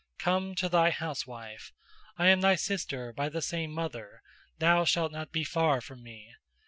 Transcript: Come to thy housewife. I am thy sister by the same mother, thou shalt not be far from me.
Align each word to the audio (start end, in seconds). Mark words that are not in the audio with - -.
Come 0.17 0.55
to 0.55 0.67
thy 0.67 0.89
housewife. 0.89 1.73
I 2.17 2.29
am 2.29 2.41
thy 2.41 2.55
sister 2.55 3.13
by 3.13 3.29
the 3.29 3.39
same 3.39 3.71
mother, 3.71 4.23
thou 4.57 4.83
shalt 4.83 5.11
not 5.11 5.31
be 5.31 5.43
far 5.43 5.79
from 5.79 6.01
me. 6.01 6.33